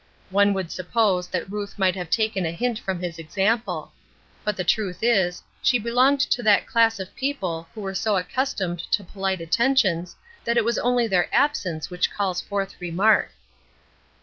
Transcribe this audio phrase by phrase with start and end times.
[0.31, 3.91] One would suppose that Ruth might have taken a hint from his example.
[4.43, 8.79] But the truth is, she belonged to that class of people who are so accustomed
[8.93, 13.29] to polite attentions that it is only their absence which calls forth remark.